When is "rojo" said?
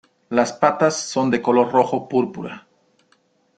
1.71-2.09